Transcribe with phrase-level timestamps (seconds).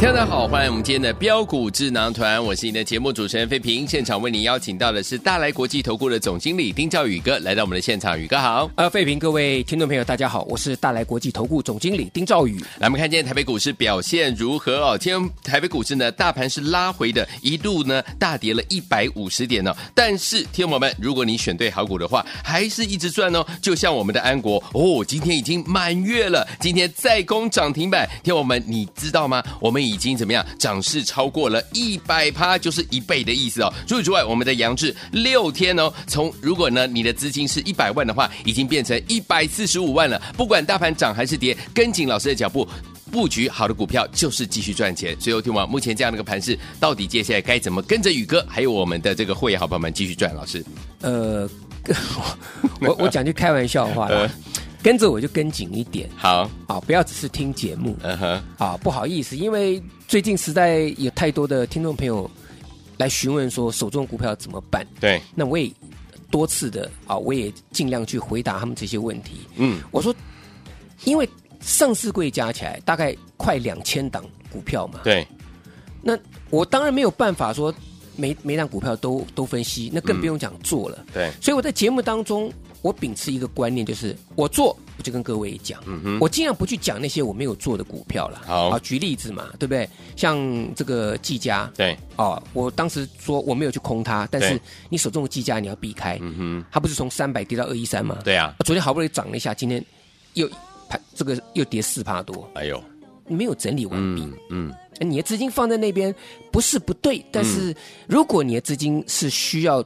[0.00, 3.86] 大家好，欢迎我们今天的标股智囊团，我是你的节目主持人费平。
[3.86, 8.68] 现场为您邀请到的是大来国际投顾的总经理丁兆宇哥来到我们的现场，宇哥好。
[8.76, 12.58] 呃，费平，各位听众朋友，大家好，我是大来国际投顾总经理丁兆宇。
[12.78, 14.98] 来，我们看今天台北股市表现如何哦？
[14.98, 19.76] 今天台北股市呢，大盘是拉回的，一度呢大跌了一百五十点呢、哦。
[19.94, 23.46] 但是，听友们，如果你选对好股的话，还是一直赚哦。
[23.62, 28.08] 就像我们的安国哦，今天已经满月了，今天再攻涨停板。
[28.24, 29.44] 听友们，你知道吗？
[29.60, 30.44] 我们已经怎么样？
[30.58, 33.72] 涨势超过了一百趴，就是一倍的意思哦。
[33.86, 40.20] 除此之外，我们的杨志六天哦，从如果呢你的资金是一百万的话，已经变成一百四十五万了。
[40.36, 42.66] 不管大盘涨还是跌，跟紧老师的脚步，
[43.10, 45.18] 布局好的股票就是继续赚钱。
[45.20, 50.34] 所以，听完目前这样的一个盘势，到底接下来该怎么跟着宇哥，还有我们的这个会员好朋友们继续赚？
[50.34, 50.64] 老师，
[51.00, 51.48] 呃，
[52.80, 54.06] 我我讲句开玩笑的话。
[54.06, 54.30] 呃
[54.82, 62.28] 跟着我就跟紧一点，好，好，不要只是听节目，嗯哼，好，不好意思，因为最近实在有太多的听众朋友
[62.96, 65.70] 来询问说手中股票怎么办，对，那我也
[66.30, 70.14] 多次的啊，我也尽量去回答他们这些问题，嗯，我说，
[71.04, 71.28] 因为
[71.60, 75.26] 上市柜加起来大概快两千档股票嘛，对，
[76.00, 77.74] 那我当然没有办法说
[78.16, 82.50] 每每档股票都都分析，那更不用讲做了，嗯，对，所以我在节目当中。
[82.82, 88.40] 我秉持一个观念，就是我做，我就跟各位讲，嗯哼，我尽量不去讲那些我没有做的股票了。
[88.46, 89.88] 好，举例子嘛，对不对？
[90.16, 90.38] 像
[90.74, 98.18] 这个技嘉，对，哦，我当时说我没有去空它，但是你手中的技嘉你要避开，嗯哼，它不是从三百跌到二一三吗？
[98.24, 99.84] 对啊，昨天好不容易涨了一下，今天
[100.34, 100.48] 又
[100.88, 102.82] 盘这个又跌四趴多，哎呦，
[103.28, 106.14] 没有整理完毕，嗯，嗯，你的资金放在那边
[106.50, 109.84] 不是不对，但是如果你的资金是需要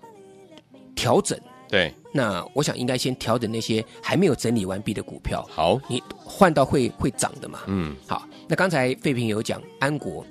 [0.94, 1.36] 调整。
[1.68, 5.44] 对，那我想应该先调整那些还没有整理完毕的股票。
[5.50, 7.60] 好，你换到会会涨的嘛？
[7.66, 8.28] 嗯，好。
[8.46, 10.24] 那刚才费平有讲安国，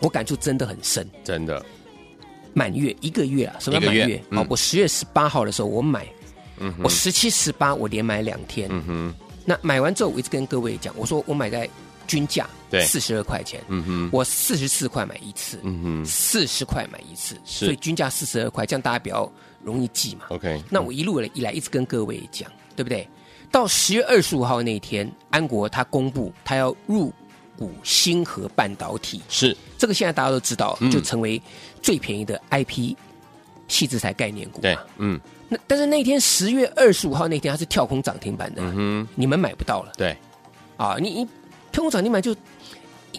[0.00, 1.64] 我感触真的很深，真的。
[2.52, 4.16] 满月一个月啊，什么满月？
[4.30, 6.06] 哦、嗯，我十月十八号的时候我买，
[6.58, 9.14] 嗯，我十七十八我连买两天，嗯哼。
[9.44, 11.68] 那买完之后我一直跟各位讲，我说我买在
[12.06, 14.10] 均价，对，四十二块钱，嗯哼。
[14.12, 19.32] 我四十四块买一次，嗯哼，四十块买一次，所以均价四十二块，这样大家比较。
[19.64, 23.08] 容易记嘛？OK，那我一路以来一直跟各位讲，对不对？
[23.50, 27.12] 到十月二十五号那天，安国他公布他要入
[27.56, 31.40] 股星河半导体，是这个现在大家都知道，就成为
[31.80, 32.96] 最便宜的 IP
[33.68, 34.60] 细制材概念股。
[34.60, 35.20] 对，嗯。
[35.48, 39.92] 那但是那天十月二十五号那天，它是跳空涨停板的，嗯，你们买不到了。
[39.96, 40.16] 对，
[40.76, 41.24] 啊，你你
[41.70, 42.34] 跳空涨停板就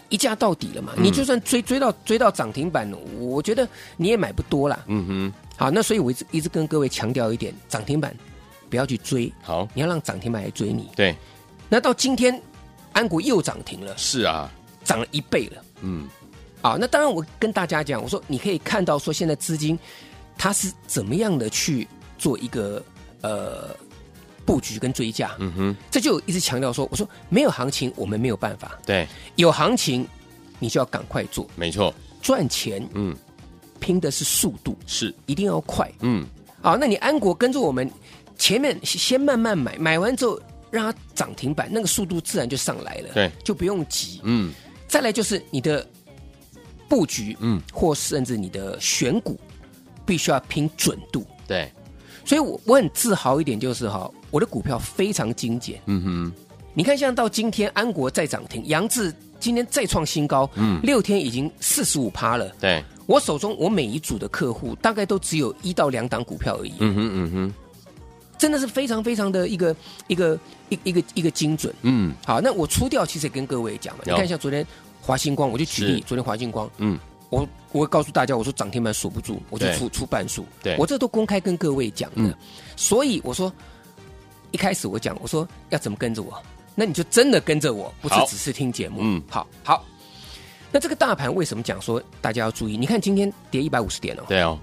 [0.08, 0.92] 一价到底了嘛？
[0.98, 4.84] 你就算追追到追到涨停板，我觉得你也买不多了。
[4.88, 5.32] 嗯哼。
[5.56, 8.14] 好，那所以我一直一直跟各位强调一点，涨停板
[8.68, 10.90] 不要去追，好，你要让涨停板来追你。
[10.94, 11.16] 对，
[11.68, 12.38] 那到今天
[12.92, 14.52] 安国又涨停了，是啊，
[14.84, 15.64] 涨了一倍了。
[15.80, 16.06] 嗯，
[16.60, 19.78] 啊，那当然我跟大家讲，我说你可以看到说现在资金
[20.36, 21.88] 它是怎么样的去
[22.18, 22.84] 做一个
[23.22, 23.74] 呃
[24.44, 25.36] 布局跟追价。
[25.38, 30.06] 嗯哼，这就一直强调说，我说没有行情我们没有办法，对，有行情
[30.58, 32.86] 你就要赶快做，没错，赚钱。
[32.92, 33.16] 嗯。
[33.76, 35.90] 拼的是速度，是一定要快。
[36.00, 36.26] 嗯，
[36.60, 37.90] 好，那你安国跟着我们
[38.36, 43.08] 前面先慢慢买，买完之后让它涨停板，那个速度自然就上来了。
[43.14, 44.20] 对，就不用急。
[44.24, 44.52] 嗯，
[44.88, 45.86] 再来就是你的
[46.88, 49.38] 布局，嗯，或甚至你的选股，
[50.04, 51.24] 必须要拼准度。
[51.46, 51.70] 对，
[52.24, 55.80] 所以我我很自豪一点就是哈，我的股票非常精简。
[55.86, 56.32] 嗯哼，
[56.74, 62.48] 你看像到今天安国再涨停，杨志今天再创新高，嗯，六天已经四十五趴了。
[62.60, 62.84] 对。
[63.06, 66.74] 我手中我每一组的客户大概都只有一到两档股票而已。
[66.80, 67.54] 嗯哼嗯哼，
[68.36, 69.74] 真的是非常非常的一个
[70.08, 70.38] 一个
[70.68, 71.72] 一一个一个精准。
[71.82, 74.66] 嗯，好，那我出掉其实也跟各位讲嘛，你看像昨天
[75.00, 76.98] 华星光，我就举例，昨天华星光，嗯，
[77.30, 80.44] 我我会告诉大家，我说涨停板锁不住，我就出出半数。
[80.62, 82.36] 对，我这都公开跟各位讲的。
[82.74, 83.52] 所以我说
[84.50, 86.42] 一开始我讲，我说要怎么跟着我，
[86.74, 88.98] 那你就真的跟着我，不是只是听节目。
[89.00, 89.84] 嗯，好好。
[90.72, 92.76] 那这个大盘为什么讲说大家要注意？
[92.76, 94.22] 你看今天跌一百五十点哦。
[94.28, 94.58] 对哦，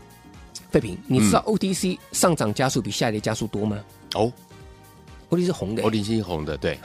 [0.69, 3.79] 废品，你知道 OTC 上涨加速比下跌加速多吗？
[4.15, 4.31] 哦
[5.29, 6.77] ，OTC 是红的，OTC 是红的，对。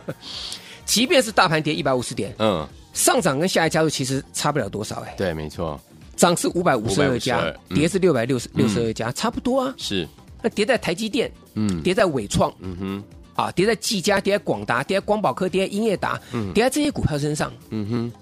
[0.84, 5.14] 即便是大盘跌一百五十点，嗯，上涨跟下跌加速其实差不了多少哎。
[5.16, 5.80] 对，没错。
[6.14, 7.40] 涨是五百五十二家，
[7.70, 9.74] 嗯、跌是六百六十六十二家，差不多啊。
[9.78, 10.06] 是。
[10.42, 13.04] 那跌在台积电，嗯，跌在纬创，嗯哼，
[13.34, 18.12] 啊，跌在技嘉，跌在广达，跌在光宝科，跌在英业达，嗯，跌在这些股票身上，嗯哼。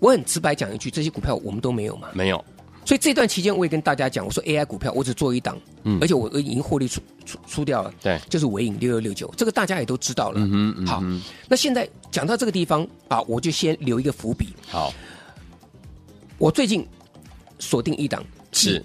[0.00, 2.08] 我很直白讲一句，这些股票我们都没有嘛？
[2.12, 2.44] 没有。
[2.84, 10.40] 所以这段期间我也跟大家讲，我说 AI 股票我只做一档，嗯，而且我已经获利出出出掉了，对，就是尾影六六六九，这个大家也都知道了。
[10.40, 11.04] 嗯，嗯好，
[11.48, 14.54] 那现在讲到这个地方啊，我就先留一个伏笔。
[14.66, 14.90] 好，
[16.38, 16.86] 我最近
[17.58, 18.82] 锁定一档是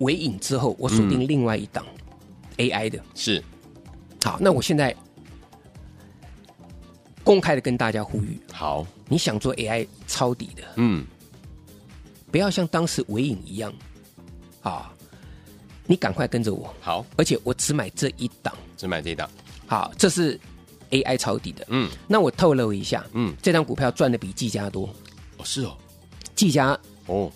[0.00, 1.86] 尾影之后，我锁定另外一档
[2.58, 3.42] AI 的，是。
[4.22, 4.94] 好，那我现在
[7.24, 11.04] 公开的跟大家呼吁，好，你想做 AI 抄底的，嗯。
[12.30, 13.70] 不要像当时尾影一样，
[14.62, 14.90] 啊，
[15.84, 16.74] 你赶快跟着我。
[16.80, 19.28] 好，而且我只买这一档，只买这一档。
[19.66, 20.40] 好，这是
[20.88, 21.66] AI 抄底的。
[21.68, 24.88] 嗯，那我透露一下，嗯，这张股票赚的比技嘉多。
[25.36, 25.76] 哦，是哦，
[26.34, 27.30] 技嘉哦，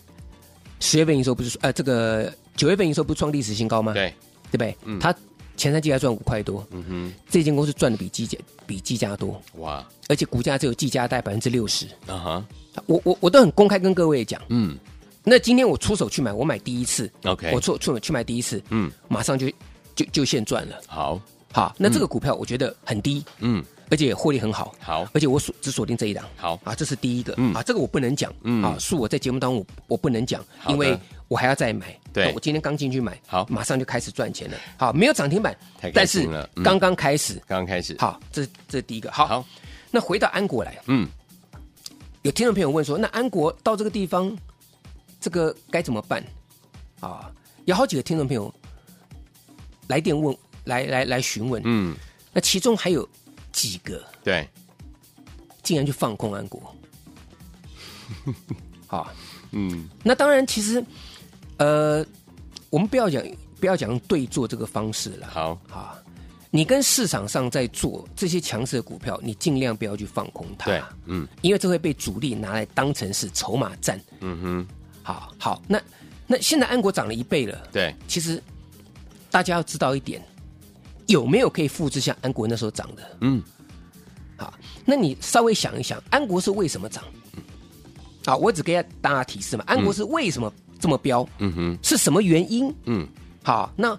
[0.81, 3.93] 十月份营收不是呃，这个九月份营收不是创历史新高吗？
[3.93, 4.15] 对，
[4.51, 4.75] 对不对？
[4.87, 5.15] 嗯，它
[5.57, 6.67] 前三季还赚五块多。
[6.71, 9.41] 嗯哼，这间公司赚的比技嘉比技嘉多。
[9.55, 11.87] 哇，而且股价只有技嘉带百分之六十。
[12.07, 12.47] 啊哈。
[12.85, 14.77] 我我我都很公开跟各位讲，嗯，
[15.25, 19.51] 那今天我出手去买，我买第一次，OK，我出出手去买第一次，嗯，马上就
[19.95, 21.19] 就就现赚了，好，
[21.51, 26.59] 好，那这个股票我觉得很低，嗯，而且获利很好，好，而且我锁只锁定这一档，好。
[26.65, 27.55] 啊，这是第一个，嗯。
[27.55, 28.63] 啊，这个我不能讲，嗯。
[28.63, 30.99] 啊，恕我在节目当中我我不能讲，因为
[31.29, 36.29] 我还要再买，对，我今天刚进去买，好，马上就开始赚钱了，好，没有涨停板，太但是
[36.65, 39.45] 刚刚开始，刚刚开始，好，这这是第一个，好，
[39.91, 41.09] 那回到安国来，嗯。
[42.23, 44.37] 有听众朋友问说：“那安国到这个地方，
[45.21, 46.21] 这个该怎么办？”
[46.99, 47.31] 啊，
[47.67, 48.53] 有好几个听众朋友
[49.87, 51.63] 来电问，来来来询问。
[51.65, 51.95] 嗯，
[52.33, 53.09] 那其中还有
[53.57, 54.47] 几个对，
[55.63, 56.77] 竟然去放空安国。
[58.87, 59.11] 好，
[59.53, 60.85] 嗯，那当然，其实
[61.57, 62.05] 呃，
[62.69, 63.25] 我们不要讲
[63.59, 65.27] 不要讲对做这个方式了。
[65.27, 65.97] 好，好。
[66.51, 70.67] 你跟市场上在做这些强势的股票，你尽量不要去放空它。
[70.67, 73.99] 对，嗯，因为这会被主力拿来当成是筹码战。
[74.21, 74.69] 嗯哼，
[75.03, 75.81] 好，好，那
[76.27, 77.69] 那现在安国涨了一倍了。
[77.73, 78.43] 对，其实
[79.31, 80.23] 大家要知道一点，
[81.07, 83.17] 有没有可以复制像安国那时候涨的？
[83.21, 83.43] 嗯，
[84.37, 84.53] 好，
[84.85, 87.03] 那你稍微想一想，安国是为什么涨？
[88.25, 91.29] 好，我只给大家提示嘛，安国是为什么这么飙？
[91.39, 92.75] 嗯哼，是什么原因？
[92.85, 93.07] 嗯，
[93.43, 93.99] 好，那。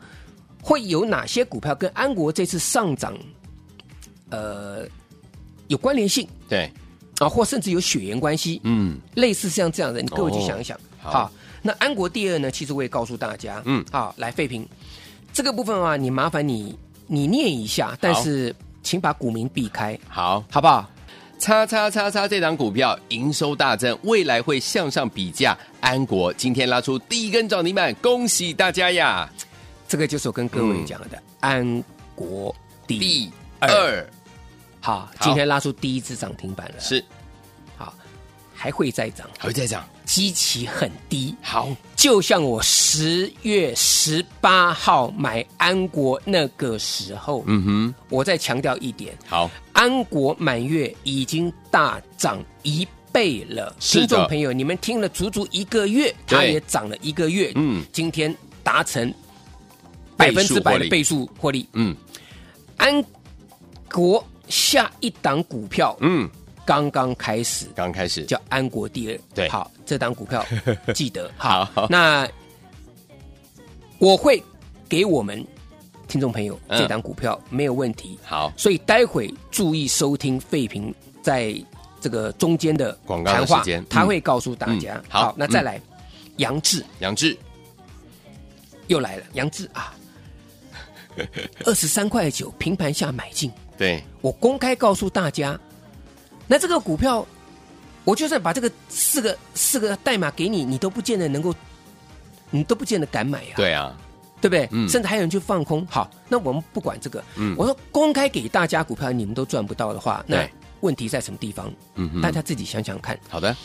[0.60, 3.18] 会有哪些股票跟安国这次上涨，
[4.32, 4.86] 呃，
[5.70, 6.28] 有关联性？
[6.50, 6.70] 对，
[7.20, 8.60] 啊，或甚至有血缘关系？
[8.66, 10.76] 嗯，类似像这样的，你各位去想一想。
[10.78, 11.32] 哦、好，好，
[11.62, 12.52] 那安国第二呢？
[12.52, 14.68] 其实我也告诉大家，嗯，好，来废品
[15.32, 16.78] 这个部分啊，你麻烦你
[17.08, 20.90] 你念一下，但是请把股名避开，好，好不好？
[21.40, 25.58] 叉叉叉叉这档股票营收大增，未来会向上比价。
[25.80, 29.32] 安国今天拉出第一根涨停板，恭喜大家呀！
[29.88, 31.84] 这个就是我跟各位讲的、嗯、安
[32.16, 32.54] 国
[32.88, 34.10] 第二，
[34.82, 37.06] 好，今天拉出第一只涨停板了，是，
[37.78, 37.94] 好，
[38.54, 58.34] 还会再涨，还会再涨，基期很低，好，就像我十月十八号买安国那个时候，嗯哼，我再强调一点，好，安国满月已经大涨一倍了，听众朋友，你们听了足足一个月，它也涨了一个月，嗯，今天
[58.64, 59.14] 达成。
[60.16, 61.96] 百分之百的倍数获利，嗯，
[62.78, 63.06] 安
[63.92, 66.28] 国下一档股票，嗯，
[66.68, 68.26] 刚刚开始，刚开始。
[68.26, 70.46] 叫安国第二，对，好，这档股票
[70.94, 71.32] 记得。
[71.38, 72.28] 好，好，那
[74.00, 74.44] 我会
[74.90, 75.44] 给我们
[76.10, 81.56] 听众朋友这档股票没有问题，好，所以待会注意收听废品在
[82.02, 85.82] 这个中间的广告时间，他会告诉大家，好，那再来，
[86.36, 87.38] 杨志，杨志。
[88.88, 89.96] 又来了，杨志啊。
[91.66, 95.60] 二十三块九平盘下买进，对，我公开告诉大家，
[96.48, 97.26] 那这个股票，
[98.04, 101.54] 我就算把这个四个四个代码给你，你都不见得能够，
[102.50, 103.54] 你都不见得敢买呀。
[103.56, 103.96] 对啊，
[104.40, 104.68] 对不对？
[104.72, 104.88] 嗯。
[104.88, 105.86] 甚至还有人去放空。
[105.88, 107.24] 好，那我们不管这个。
[107.36, 107.56] 嗯。
[107.58, 110.48] 我说公开给大家股票，你们都赚不到的话，那
[110.80, 111.72] 问题在什么地方？
[111.96, 113.20] 嗯，大家自己想想看。
[113.30, 113.56] 好的。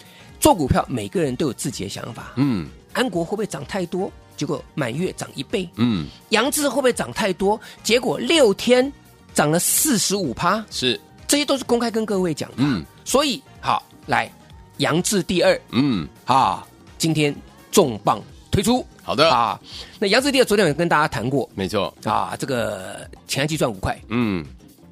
[0.40, 2.32] 做股票，每个人都有自己的想法。
[2.36, 2.68] 嗯。
[2.92, 4.10] 安国会不会涨太多？
[4.34, 7.60] 结果满月涨一倍，嗯，杨志会不会涨太多？
[7.84, 8.92] 结果六天
[9.34, 10.98] 涨了四十五趴，是，
[11.32, 14.30] 这些都是公开跟各位讲的，嗯，所以好来，
[14.76, 16.62] 杨志第二，嗯，啊，
[16.98, 17.34] 今天
[17.70, 18.20] 重磅
[18.50, 19.30] 推出，好的。
[19.32, 19.58] 啊，
[19.98, 24.44] 那杨志第二昨天有跟大家谈过，没错，啊，这个前期赚五块，嗯，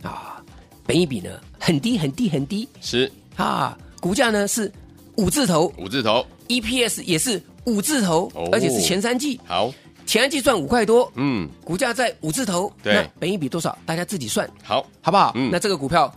[0.02, 0.42] 啊，
[0.86, 1.28] 本一比呢
[1.58, 3.12] 很低很低很低，是。
[3.36, 4.72] 啊，股价呢是
[5.16, 5.70] 五字头。
[5.76, 8.48] 五字头，，EPS 也是五字头，哦。
[8.50, 9.70] 而且是前三季，好，
[10.06, 12.94] 前三季赚五块多，嗯，股价在五字头，对。
[12.94, 13.76] 那本一比多少？
[13.84, 15.32] 大家自己算，好，好不好？
[15.34, 15.50] 嗯。
[15.52, 16.10] 那这个股票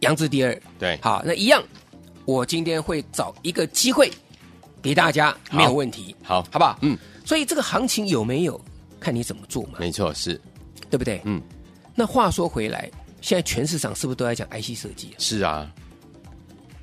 [0.00, 1.62] 扬智第二，对，好，那一样，
[2.24, 4.10] 我今天会找一个机会
[4.80, 6.78] 给大家，没有问题，好，好不好？
[6.82, 8.60] 嗯，所以这个行情有没有，
[9.00, 10.40] 看你怎么做嘛，没错，是，
[10.90, 11.20] 对不对？
[11.24, 11.42] 嗯，
[11.94, 12.90] 那话说回来，
[13.20, 15.08] 现在全市场是不是都在讲 IC 设计？
[15.08, 15.14] 啊？
[15.18, 15.72] 是啊，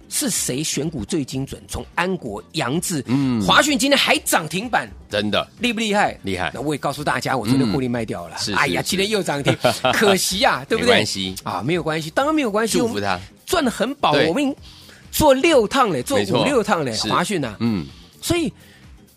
[0.09, 1.61] 是谁选股最精准？
[1.67, 6.17] 从安国、杨志、嗯华讯今天还涨停板，真的，厉不厉害？
[6.23, 8.37] 厉害那我也告诉大家，我昨天获利卖掉了。
[8.37, 9.55] 是哎呀，今天又涨停，
[9.93, 10.91] 可惜啊，对不对？
[10.93, 12.77] 没关系啊，没有关系，当然没有关系。
[12.77, 14.55] 祝福他，赚的很饱，我们
[15.11, 17.85] 做六趟嘞，做五六趟嘞，是华讯啊，嗯，
[18.21, 18.51] 所以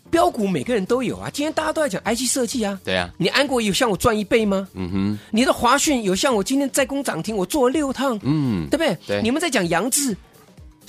[0.09, 1.29] 标股每个人都有啊。
[1.31, 4.67] 今天大家都在讲 IC 设计啊，对啊，你安国有像我赚一倍吗？
[4.73, 8.97] 嗯哼，你的华讯有像我今天在攻涨停，我做了六趟，嗯对，不对？
[9.07, 10.15] 对你们在讲扬智，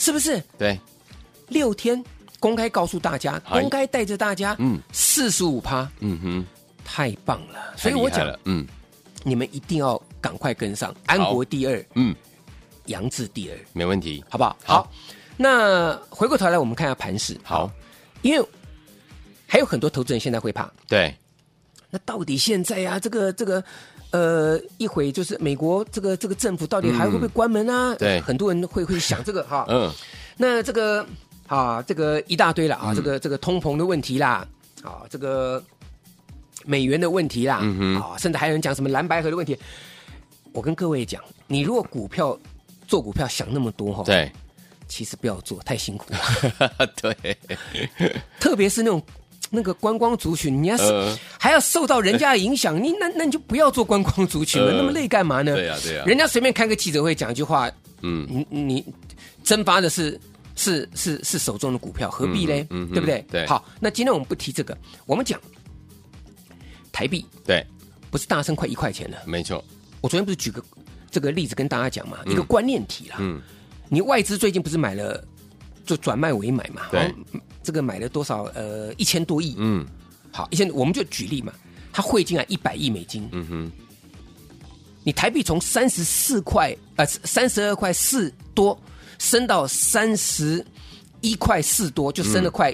[0.01, 0.43] 是不是？
[0.57, 0.81] 对，
[1.49, 2.03] 六天
[2.39, 6.47] 公开告诉大家，哎公开带着大家，嗯，四十五趴，嗯哼，
[6.83, 7.75] 太棒了。
[7.77, 8.67] 所以我讲了，嗯。
[9.23, 12.17] 你们一定要赶快跟上，安国第二，嗯，
[12.87, 14.57] 杨志第二，没问题，好不好？
[14.65, 14.93] 好。
[15.37, 17.39] 那回过头来，我们看一下盘势。
[17.45, 17.71] 好，
[18.23, 18.49] 因为
[19.47, 21.15] 还有很多投资人现在会怕，对，
[21.91, 23.63] 那到底现在啊，这个这个，
[24.11, 27.93] 呃，一会就是美国这个这个政府到底还会不会关门啊？
[27.93, 29.65] 嗯对很多人会会想这个哈。
[29.71, 29.91] 嗯，
[30.37, 31.07] 那这个
[31.47, 34.47] 啊，这个一大堆了啊，嗯这个这个通膨的问题啦，
[34.83, 35.63] 啊，这个
[36.65, 37.57] 美元的问题啦，
[38.01, 39.57] 啊，甚至还有人讲什么蓝白合的问题。
[40.53, 42.37] 我跟各位讲，你如果股票
[42.89, 44.33] 做股票想那么多哈，，对，
[44.89, 46.87] 其实不要做，太辛苦了。
[47.01, 47.39] 对，
[48.41, 49.01] 特别是那种
[49.51, 55.55] 那个观光族群，你要是、呃还要受到人家的影响，你那那你就不要做观光族群了，呃那么累干嘛呢？
[55.55, 57.71] 对呀对呀人家随便开个记者会讲一句话，
[58.03, 58.85] 嗯，你你
[59.43, 60.19] 蒸发的是
[60.55, 62.55] 是是是手中的股票，何必呢？
[62.71, 63.25] 嗯嗯对不对？
[63.31, 64.77] 对好，那今天我们不提这个，
[65.07, 65.41] 我们讲
[66.93, 67.67] 台币对，
[68.11, 69.17] 不是大升快一块钱了。
[69.25, 69.65] 没错，
[70.01, 70.63] 我昨天不是举个
[71.11, 73.17] 这个例子跟大家讲嘛，一个观念题啦。
[73.19, 73.41] 嗯，
[73.89, 75.25] 你外资最近不是买了，
[75.87, 76.83] 就转卖为买嘛？
[76.91, 77.13] 对
[77.63, 78.45] 这个买了多少？
[78.55, 79.55] 呃，一千多亿。
[79.59, 79.87] 嗯
[80.33, 81.53] 好，一千我们就举例嘛，
[81.93, 83.73] 他汇进来一百亿美金，嗯哼，
[85.03, 88.81] 你台币从三十四块呃三十二块四多
[89.19, 90.65] 升到三十
[91.21, 92.73] 一块四多，就升了快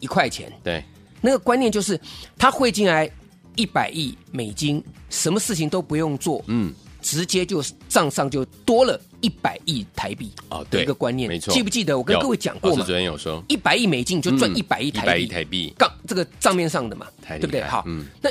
[0.00, 0.52] 一块钱。
[0.62, 0.84] 对，
[1.22, 1.98] 那个观念就是，
[2.36, 3.10] 他汇进来
[3.56, 11.54] 一百亿美金，什么事情都不用做，嗯，直接就账上就多了一百亿台币哦对的一个观念，没错。
[11.54, 12.76] 记不记得我跟各位讲过嘛？
[12.76, 12.94] 老师昨？
[12.94, 15.74] 天有说，一百亿美金就赚嗯一百亿台100亿币，台币。
[15.78, 17.62] 杠这个账面上的嘛，对不对？
[17.62, 18.04] 好，嗯。
[18.20, 18.30] 那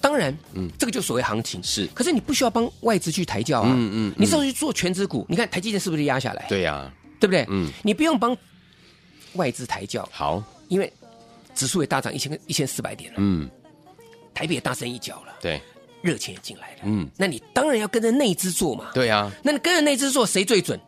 [0.00, 0.70] 当然，嗯。
[0.78, 1.62] 这个就所谓行情。
[1.62, 1.86] 是。
[1.94, 4.14] 可是你不需要帮外资去抬轿啊，嗯嗯嗯。
[4.18, 6.44] 你上去做全指股，你看台积电是不是压下来？
[6.48, 7.46] 对呀，对不对？
[7.48, 7.70] 嗯。
[7.82, 8.36] 你不用帮
[9.34, 10.92] 外资抬轿，好，因为
[11.54, 13.48] 指数也大涨一千一千四百点了，嗯，
[14.34, 15.60] 台北也大升一角了，对，
[16.02, 18.86] 热钱也进来了，嗯，那你当然要跟着内资做嘛。
[18.94, 20.78] 对呀，那你跟着内资做，谁最准？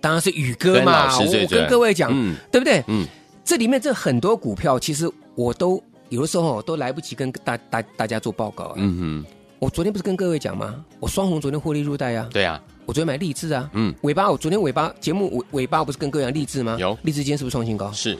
[0.00, 1.16] 当然是宇哥嘛。
[1.18, 2.82] 我跟各位讲，嗯对不对？
[2.88, 3.06] 嗯，
[3.44, 8.74] 这里面这很多股票，其实我都有的时候都来不及跟大大大家做报告啊。
[8.76, 9.24] 嗯
[9.60, 10.84] 我昨天不是跟各位讲吗？
[11.00, 16.76] 我双红昨天获利入袋啊哼，，对呀，我昨天买励志啊，嗯，尾巴我昨天尾巴节目尾尾巴我不是跟各位讲励志吗？
[16.78, 17.90] 有励志今天是不是创新高？
[17.92, 18.18] 是，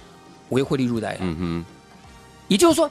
[0.49, 1.19] 我又获利入袋了。
[1.21, 1.65] 嗯哼，
[2.49, 2.91] 也就是说，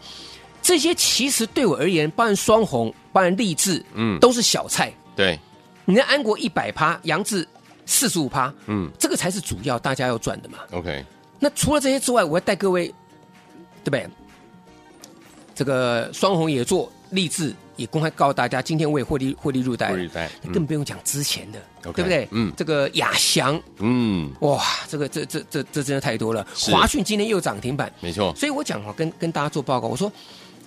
[0.63, 4.17] 这些其实对我而言，包含双红，包含励志，嗯。
[4.19, 4.91] 都是小菜。
[5.15, 5.37] 对，
[5.85, 7.47] 你的安国一百趴，杨志
[7.85, 8.89] 四十五趴，嗯。
[8.97, 10.59] 这个才是主要大家要赚的嘛。
[10.71, 11.05] ，OK，
[11.37, 12.87] 那除了这些之外，我要带各位，
[13.83, 14.07] 对不对？
[15.53, 19.93] 这个双红也做，励志也公开告诉大家，今天我也获利获利入袋
[20.51, 22.27] 更不用讲之前的对不对？
[22.31, 22.51] 嗯。
[22.57, 26.47] 这个亚翔，嗯，哇，这个这这这这真的太多了。
[26.55, 26.71] 是。
[26.71, 30.11] 华讯今天又涨停板，没错，所以我讲哦，跟跟大家做报告，我说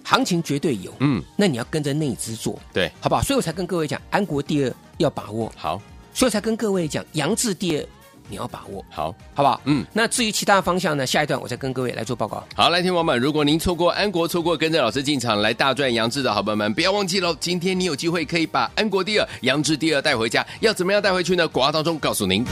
[0.09, 3.23] 行情绝对有，嗯，那你要跟着内资做，对，好不好？
[3.23, 5.83] 所以我才跟各位讲，安国第二要把握，好，
[6.15, 7.85] 所以我才跟各位讲，杨志第二
[8.29, 9.13] 你要把握，好。
[9.35, 9.61] 好不好？
[9.65, 12.47] 嗯，那至于其他方向呢，下一段我再跟各位来做报告。
[12.55, 17.37] 好，来，听众们，如果您错过安国，错过跟着老师进场来大赚杨志的好朋友们，不要忘记喽！
[17.41, 21.49] 今天你有机会可以把安国第二、杨志第二带回家，要怎么样带回去呢？
[21.49, 22.45] 广告当中告诉您。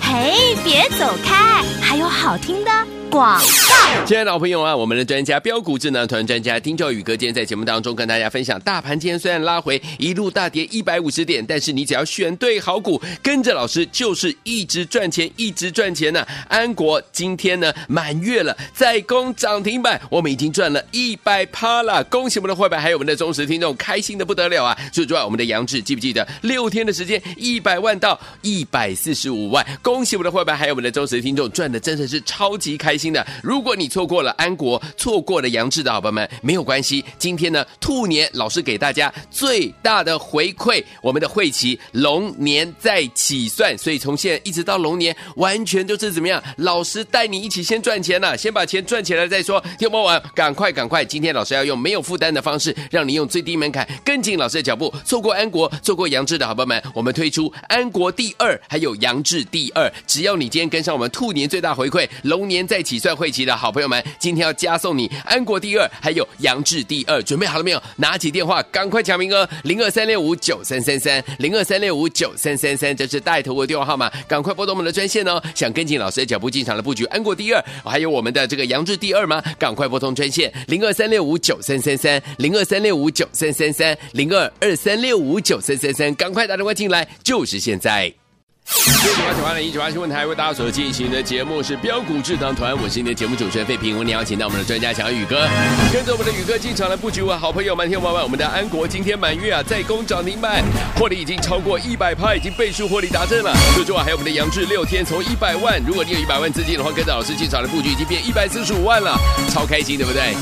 [0.00, 2.70] 嘿，别走开，还有好听的
[3.10, 24.76] 广告，亲爱的老朋友啊，我们的专家标股智囊团专家丁兆宇哥今天在节目当中跟大家分享，大盘今天虽然拉回一路大跌一百五十点，但是你只要选对好股，跟着老师就是一直赚钱，一直赚钱呢、安国今天呢满月了，再攻涨停板，我们已经赚了一百趴了，恭喜我们的会员还有我们的忠实听众，开心的不得了啊！
[24.92, 26.26] 最重要我们的杨志记不记得？
[26.42, 37.04] 六天的时间一百万到一百四十五万，恭喜我们的会员还有我们的忠实听众，赚的真的是超级开新的，如果你错过了安国，错过了杨志的好朋友们，没有关系。
[37.18, 46.42] 今天呢，兔年老师给大家最大的回馈，我们的会期龙年再起算，所以从现在一直到龙年，完全就是怎么样？
[46.56, 49.62] 老师带你一起先赚钱了，先把钱赚起来再说。
[49.78, 51.04] 听不完，赶快赶快！
[51.04, 59.90] 今天老师要用没有负担的方式，让你用最低门槛跟紧老师的脚步，错过安国，错过杨志的好朋友们，我们推出安国第二，还有杨志第二。
[60.06, 67.82] 只要你今天跟上我们兔年最大回馈，龙年再起算会期的好朋友们，今天要加送你安国第二，还有杨志第二，准备好了没有？
[67.96, 75.38] 拿起电话，赶快抢名额，零二三六五九三三三，零二三六五九三三三，这是带头的电话号码，赶快拨通我们的专线哦。
[75.54, 79.42] 想跟紧老师的脚步进场的布局，安国第二，还有我们的这个杨志第二吗？
[79.58, 88.27] 赶快拨通专线，零二三六五九三三三，零二三六五九三三三，零二二三六五九三三三，赶快打电话进来，就是现在。
[88.70, 93.96] 欢迎喜欢喜欢的一九八新闻台为大家所进行的节目是标股智囊团，我是你的节目主持人费平。
[93.96, 95.48] 我们邀请到我们的专家强宇哥，
[95.90, 97.22] 跟着我们的宇哥进场来布局。
[97.22, 100.62] 我好朋友们，听众们，我们的安国今天满月啊，再攻涨停板，
[100.96, 103.54] 获利已经超过一百趴，已经倍数获利达阵了。
[103.74, 109.16] 最重要还有我们的杨志六天从一百万，如果你有一百万资金的话，跟着老师进场的布局已经变一百四十五万了，
[109.48, 110.34] 超开心，对不对？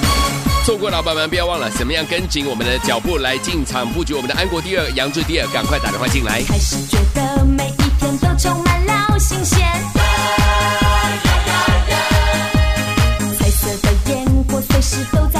[0.64, 6.42] 错过老板们不要忘了，怎么样跟紧我们的脚步来进场布局我们的安国第二、杨志第二，赶快打电话进来。
[6.42, 7.45] 开始觉得
[8.38, 9.58] 充满了新鲜，
[13.38, 15.35] 彩色的烟火随时都在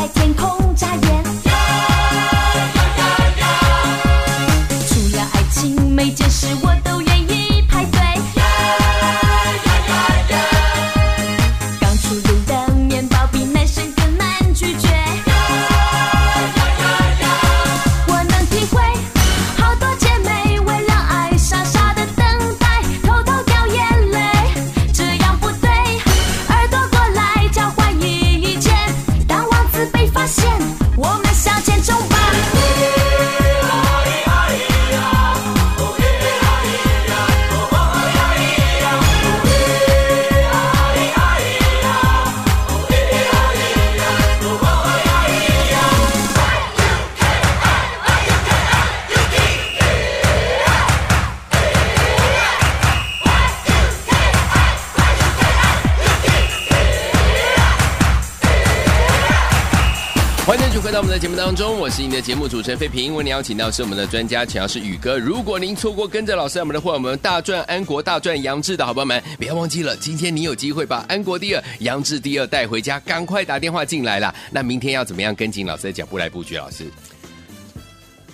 [61.17, 63.15] 迎继续回到我们的节目当中，我是你的节目主持人费平。
[63.15, 65.19] 为您邀请到是我们的专家，主要是宇哥。
[65.19, 74.35] 如果您错过跟着老师我们的会，我们大赚安国、大赚杨志的好朋友们，不要忘记了，今天你有机会把安国第二、杨志第二带回家，赶快打电话进来啦。
[74.51, 76.57] 那明天要怎么样跟紧老师的脚步来布局？
[76.57, 76.91] 老师，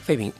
[0.02, 0.32] 费平，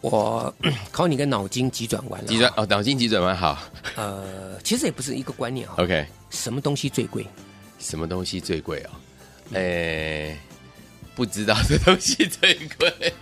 [0.00, 0.54] 我
[0.92, 2.28] 考你个脑筋急转弯了。
[2.28, 3.58] 急转哦，脑筋急转弯好。
[3.96, 5.74] 呃，其实也不是一个观念啊。
[5.78, 7.26] OK，什么东西最贵？
[7.80, 8.90] 什么东西最贵哦？
[9.54, 10.38] 诶。
[11.20, 13.12] 不知道这东西最贵，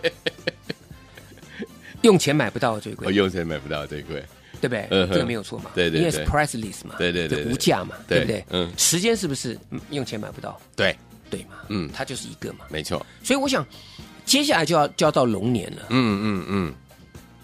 [2.02, 3.08] 用钱买不到最贵。
[3.08, 4.24] 哦，用钱买不到最贵，
[4.60, 4.86] 对不对？
[4.92, 5.72] 嗯、这个没有错嘛。
[5.74, 6.94] 对对，对，因为是 priceless 嘛。
[6.96, 8.44] 对对对，对，无价嘛，对，对不对？
[8.50, 8.72] 嗯。
[8.76, 9.58] 时间是不是
[9.90, 10.60] 用钱买不到？
[10.76, 10.96] 对
[11.28, 11.56] 对嘛。
[11.70, 12.66] 嗯，它就是一个嘛。
[12.68, 13.04] 没错。
[13.24, 13.66] 所以我想，
[14.24, 15.86] 接下来就要就要到龙年了。
[15.90, 16.74] 嗯嗯嗯。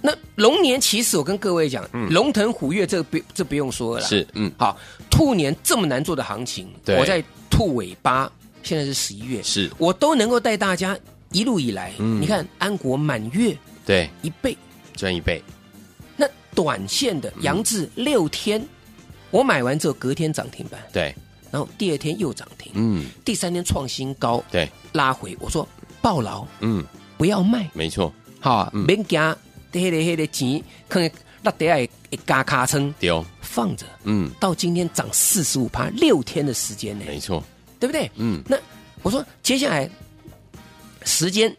[0.01, 4.05] 那龙年其实我跟各位讲，嗯、龙腾虎跃这个不这不用说了。
[4.05, 4.53] 是嗯。
[4.57, 4.79] 好，
[5.11, 8.31] 兔年这么难做的行情，我在兔尾巴，
[8.65, 9.71] 现在是十一月，是。
[9.79, 10.99] 我都能够带大家。
[11.31, 14.09] 一路以来，嗯、你看安国满月，对。
[14.23, 14.57] 一倍。
[14.95, 15.43] 赚一倍。
[16.17, 16.25] 那
[16.55, 18.69] 短线的杨志六天，嗯、
[19.33, 21.13] 我买完之后隔天涨停板，对，
[21.51, 25.69] 然后第二天又涨停，嗯，第三天创新高，对，拉回，我说
[26.01, 26.85] 抱牢，嗯，
[27.19, 29.21] 不要卖，没错，好，免惊，
[29.73, 31.11] 黑的黑的钱，可能
[31.43, 31.89] 那底下一
[32.25, 37.43] 嘎咔称丢放着，嗯，到今天涨四十五趴，六天的时间呢，没错，
[37.85, 38.11] 对不对？
[38.17, 38.57] 嗯，那
[39.03, 39.89] 我说接下来。
[41.07, 41.55] 时间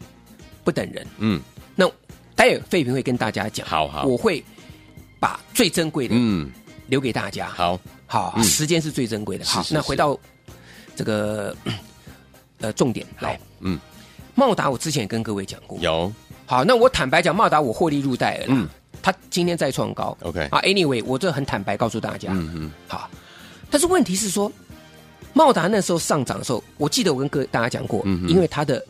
[0.64, 1.40] 不等人，嗯，
[1.76, 1.88] 那
[2.34, 4.44] 待会费平会跟大家讲，好好，我会
[5.20, 6.50] 把最珍贵的嗯。
[6.88, 7.78] 留给大家，好。
[8.08, 10.18] 好，嗯、时间是最珍贵的，好，是是是那回到
[10.96, 11.56] 这个
[12.58, 13.78] 呃重点来，嗯，
[14.34, 16.12] 茂达我之前也跟各位讲过，有，
[16.44, 18.68] 好，那我坦白讲，茂达我获利入袋了，嗯，
[19.00, 23.08] 他今天再创高，OK，啊，Anyway，我这很坦白告诉大家，嗯嗯，好，
[23.70, 24.50] 但是问题是说。
[25.36, 28.82] 茂达那时候上涨的时候，我记得我跟各位大家讲过，嗯因为它的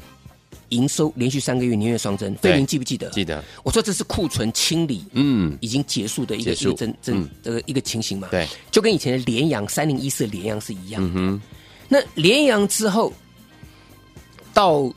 [0.68, 3.10] 营收连续三个月年月双增，对费您记不记得？
[3.10, 7.28] 记得，我说这是库存清理，嗯，已经结束的一个一个真真嗯。
[7.42, 8.28] 这个一个情形嘛。
[8.30, 11.08] 对，就跟以前的联阳三零一四联阳是一样的。
[11.08, 11.42] 嗯哼，
[11.88, 13.12] 那联阳之后
[14.54, 14.88] 到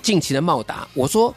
[0.00, 1.34] 近期的茂达，我说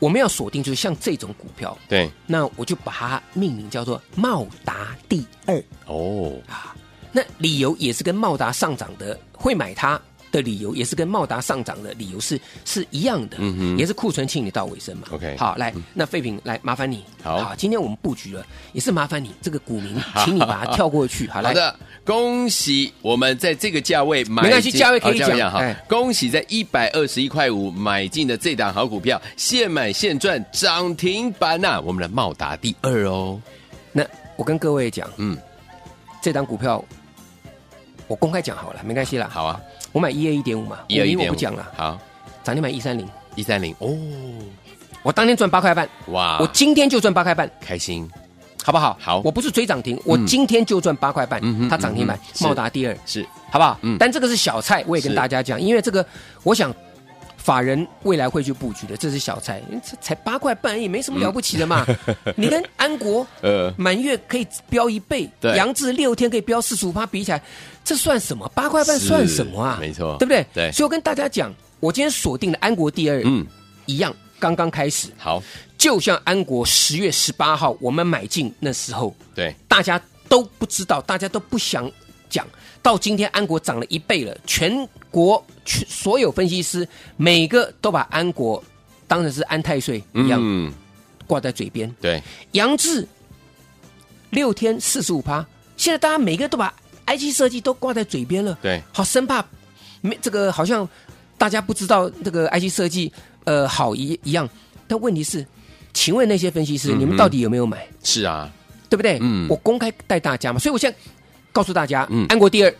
[0.00, 5.62] 我们要锁定就是像这种股票，对，那我就把它命名叫做茂达第二。
[5.86, 6.74] 哦，啊。
[7.12, 10.00] 那理由也是跟茂达上涨的会买它
[10.32, 13.38] 的理由，也是跟茂达上涨的理由是是一样的，
[13.78, 15.08] 也是库存清理到尾声嘛。
[15.12, 17.54] OK 好，来，那废品来麻烦你，好。
[17.56, 25.74] 今天我们布局了，也是麻烦你这个股民， 请你把它跳过去， 好的，恭喜我们在这个价位买进，没关系价位可以讲哎。
[25.88, 33.40] 恭喜在一百二十一块五买进的这档好股票，现买现赚，涨停板呐、我们的茂达第二哦，
[33.92, 34.04] 那
[34.36, 35.38] 我跟各位讲，嗯，
[36.26, 36.84] 这档股票
[38.08, 39.30] 我公开讲好了，没关系啦。
[39.32, 39.60] 好啊，
[39.92, 41.30] 我买一二一点五嘛，一二一点五。
[41.30, 41.96] 我不讲了，好，
[42.42, 43.72] 涨停买一三零，一三零。
[43.78, 43.96] 哦，
[45.04, 48.10] 我当天赚八块半，哇，我今天就赚八块半，开心，
[48.64, 48.98] 好不好？
[49.00, 49.20] 好。
[49.24, 52.44] 我不是追涨停，我今天就赚八块半嗯，它涨停板嗯哼，是。
[52.44, 53.24] 茂达第二，是。
[53.52, 53.78] 好不好？
[53.82, 53.96] 嗯？
[53.96, 56.04] 但这个是小菜，我也跟大家讲，因为这个
[56.42, 56.74] 我想。
[57.46, 61.86] 法人未来会去布局的，这是小菜，这才八块半，也没什么了不起的嘛。
[62.34, 67.40] 你跟安国 呃满月可以飙一倍，杨志六天可以飙四十五趴，比起来，
[67.84, 68.50] 这算什么？
[68.52, 69.78] 八块半算什么啊？
[69.80, 70.44] 没错对不对？
[70.52, 73.46] 对所以我跟大家讲，我今天锁定的安国第二，嗯，
[73.84, 75.40] 一样，刚刚开始，好，
[75.78, 81.88] 就像安国十月十八号我们买进那时候，对，大家都不知道，大家都不想
[82.28, 82.44] 讲。
[82.82, 88.62] 到今天，安国涨了一倍了，全国全所有分析师每个都把安国
[89.08, 90.70] 当成是安太岁一样嗯，
[91.26, 91.90] 挂在嘴边。
[92.02, 93.08] 对，杨志
[94.28, 95.42] 六天四十五趴，
[95.78, 96.70] 现在大家每个都把
[97.06, 99.42] IC 设计都挂在嘴边了，对，好生怕
[100.02, 100.86] 没这个好像
[101.38, 103.10] 大家不知道这个 IC 设计
[103.44, 104.46] 呃好一一样。
[104.86, 105.46] 但问题是，
[105.94, 107.88] 请问那些分析师，嗯你们到底有没有买？
[108.04, 108.52] 是啊，
[108.90, 109.16] 对不对？
[109.22, 110.98] 嗯我公开带大家嘛，所以我现在
[111.52, 112.74] 告诉大家，嗯安国第二，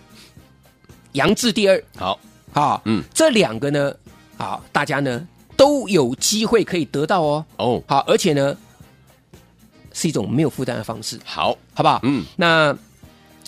[1.16, 2.18] 扬智第二，好，
[2.52, 3.92] 好，嗯，这两个呢，
[4.38, 5.26] 好，大家呢
[5.56, 8.56] 都有机会可以得到哦，哦，好，而且呢
[9.92, 12.00] 是一种没有负担的方式，好，好不好？
[12.04, 12.76] 嗯，那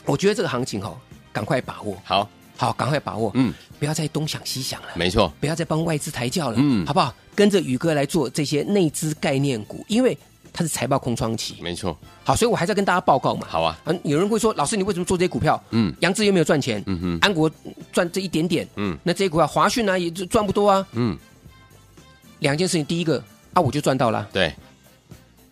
[0.05, 0.97] 我觉得这个行情哈、哦，
[1.33, 6.85] 赶快把握，好，好，赶快把握，嗯，不要再东想西想了，没错，不要再帮外资抬轿了，嗯。
[6.85, 7.15] 好不好？
[7.35, 10.19] 跟着宇哥来做这些内资概念股，因为
[10.53, 13.47] 它是财报空窗期，没错，好，所以我还在跟大家报告嘛。
[13.49, 15.63] 好啊，啊，有人会说，老师你为什么做这些股票？
[15.71, 16.83] 嗯，杨志又没有赚钱？
[16.87, 17.51] 嗯哼，安国
[17.93, 18.99] 赚这一点点，嗯。
[19.03, 20.87] 那这些股票华讯呢也就赚不多啊。
[20.93, 21.17] 嗯，
[22.41, 24.53] 两件事情，第一个啊，我就赚到了，对，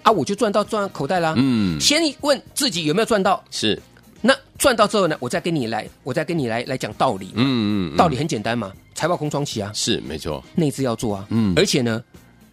[0.03, 1.35] 啊，我就赚到赚口袋啦。
[1.37, 3.81] 嗯，先问自己有没有赚到，是，
[4.21, 7.31] 那赚到之后呢，我再跟你来，我再跟你来来讲道理。
[7.35, 7.97] 嗯嗯，嗯。
[7.97, 11.27] 道理很简单嘛，财报空窗期啊，是没错，内资要做啊。
[11.31, 11.53] 嗯。
[11.57, 12.03] 而且呢，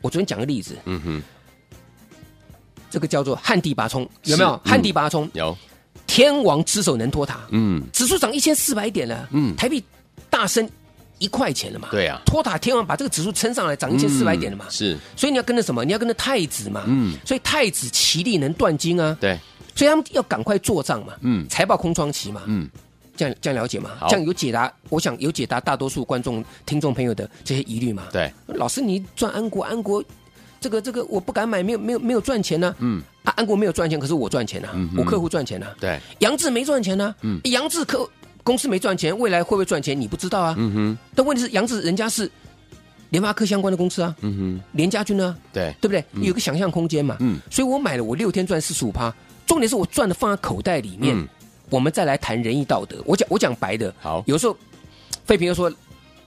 [0.02, 1.24] 我昨天讲个例子，嗯哼，
[2.94, 4.56] 这个叫做旱地拔葱，有没有？
[4.64, 5.58] 旱地拔葱，有，
[6.06, 7.40] 天王之手能托塔。
[7.50, 9.56] 嗯，指数涨一千四百点了，嗯。
[9.56, 9.84] 台币
[10.30, 10.70] 大升
[11.18, 12.22] 一块钱了嘛，对啊。
[12.24, 15.84] 托塔天王把这个指数撑上来，涨一千四百点了嘛，嗯是，所以你要跟着什么？
[15.84, 17.18] 你要跟着太子嘛，嗯。
[17.26, 19.40] 所以太子其力能断金啊，对，
[19.74, 21.50] 所以他们要赶快做账嘛，嗯。
[21.50, 22.70] 财报空窗期嘛，嗯，
[23.18, 23.90] 这样这样了解吗？
[24.00, 24.08] 好。
[24.08, 28.04] 这样有解答，我想有解答大多数观众、听众朋友的这些疑虑嘛。
[28.12, 30.04] 对，老师你赚安国，安国
[30.64, 38.10] 这个这个我不敢买，没有没有没有赚钱呢、嗯，啊，安国没有赚钱，可是我赚钱啊，嗯我客户赚钱啊，对，杨志没赚钱呢、嗯杨志客
[38.46, 40.56] 公司没赚钱，未来会不会赚钱你不知道啊。
[40.58, 42.32] 嗯哼，但问题是杨志人家是
[43.10, 46.06] 联发科相关的公司啊，嗯哼，联家军呢，对，对不对？
[46.26, 47.18] 有个想象空间嘛。
[47.20, 49.14] 嗯所以我买了，我六天赚四十五趴，
[49.46, 51.14] 重点是我赚的放在口袋里面。
[51.14, 51.28] 嗯
[51.70, 52.98] 我们再来谈仁义道德。
[53.04, 54.56] 我讲我讲白的，好有时候
[55.26, 55.70] 费平又说。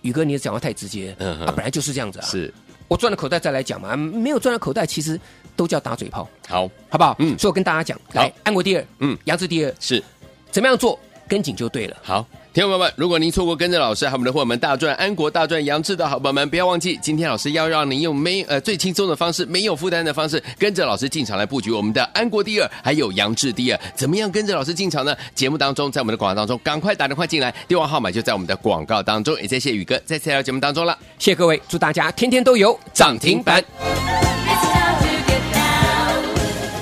[0.02, 2.26] 宇哥，你讲话太直接，嗯哼啊，本来就是这样子啊。
[2.26, 2.52] 是，
[2.88, 5.18] 我赚了口袋再来讲嘛，没有赚了口袋，其实
[5.56, 7.16] 都叫打嘴炮，好，好不好？
[7.18, 7.38] 嗯。
[7.38, 9.16] 所以我跟大家讲，来，安国第二，嗯。
[9.24, 10.02] 杨志第二，是，
[10.50, 11.96] 怎么样做，跟紧就对了。
[12.02, 23.80] 好，听众朋友们，如果您错过跟着老师还有我们的伙伴们大赚安国大赚杨志的好朋友们，不要忘记，今天老师要让您用没呃最轻松的方式，没有负担的方式，跟着老师进场来布局我们的安国第二，还有杨志第二。
[23.94, 25.14] 怎么样跟着老师进场呢？
[25.34, 29.38] 节目当中，在我们的广告当中，赶快打电话进来，电话号码就在我们的广告当中。
[29.38, 30.96] 也谢谢宇哥再次来到节目当中了。
[31.18, 33.62] 谢谢各位，祝大家天天都有涨停板。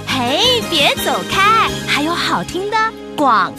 [0.06, 2.76] 嘿，别走开，还有好听的
[3.16, 3.52] 广。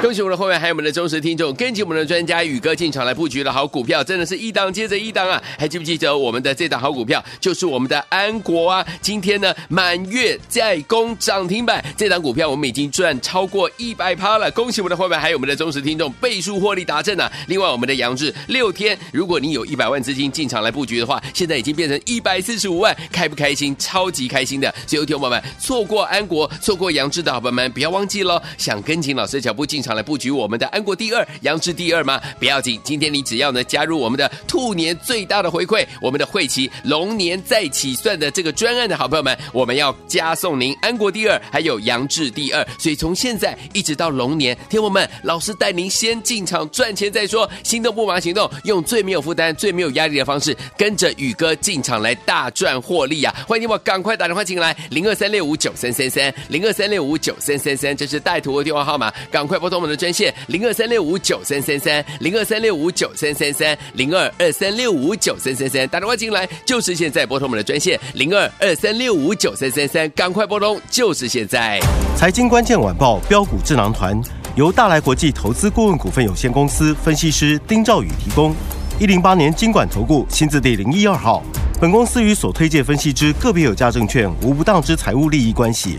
[0.00, 5.40] 恭喜我们的会员，还有我们的忠实听众，跟紧我们的专家宇哥进场来布局的好股票，真的是一档接着一档啊！
[5.56, 8.84] 还记不记得我们的这档好股票，就是我们的安国啊？
[9.00, 14.50] 今天呢，满月再攻涨停板，这档股票我们已经赚超过一百趴了。
[14.50, 17.30] 恭喜我们的会员，还有我们的忠实听众，倍数获利达阵啊！
[17.46, 23.76] 另外，我们的杨志六天，如果你有一百万资金进场来布局的话，现在已经变成一百四十五万，开不开心？
[23.78, 24.74] 超级开心的！
[24.86, 28.40] 所以，听众朋友们，错过安国、错过杨志的好朋友们，不要忘记喽！
[28.58, 32.20] 想跟紧老师的脚步进场来布局我们的安国第二、杨志第二吗？
[32.38, 42.66] 不要紧，今天你只要呢加入我们的兔年最大的回馈，我们的会期龙年再起算的这个专案的好朋友们，我们要加送您安国第二，还有杨志第二。
[42.78, 53.34] 所以从现在一直到龙年，听友们，老师带您先进场赚钱再说，心动不忙行动，用最没有负担、最没有压力的方式，跟着宇哥进场来大赚获利啊！
[53.46, 71.80] 欢迎你我赶快打电话进来，零二三六五九三三三，零二三六五九三三三，这是带图的电话号码，赶快拨通我们的专线零二三六五九三三三，零二三六五九三三三，零二二三六五九三三三，打电话进来就是现在拨通我们的专线零二二三六五九三三三，赶快拨通就是现在。
[72.14, 74.20] 财经关键晚报标股智囊团
[74.56, 78.54] 由大来国际投资顾问股份有限公司分析师丁兆宇提供，
[79.00, 81.42] 一零八年金管投顾新字第零一二号。
[81.80, 85.98] 本公司与所推介分析之个别有价证券无不当之财务利益关系。